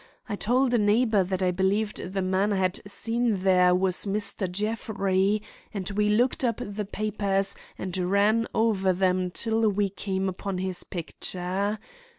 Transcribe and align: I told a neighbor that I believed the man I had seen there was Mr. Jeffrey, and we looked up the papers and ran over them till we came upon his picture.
I 0.27 0.35
told 0.35 0.73
a 0.73 0.79
neighbor 0.79 1.23
that 1.23 1.43
I 1.43 1.51
believed 1.51 1.97
the 2.13 2.23
man 2.23 2.53
I 2.53 2.55
had 2.55 2.79
seen 2.87 3.35
there 3.35 3.75
was 3.75 4.07
Mr. 4.07 4.49
Jeffrey, 4.51 5.43
and 5.75 5.87
we 5.91 6.09
looked 6.09 6.43
up 6.43 6.59
the 6.59 6.85
papers 6.85 7.55
and 7.77 7.95
ran 7.95 8.47
over 8.55 8.93
them 8.93 9.29
till 9.29 9.69
we 9.69 9.89
came 9.89 10.27
upon 10.27 10.57
his 10.57 10.83
picture. 10.83 11.77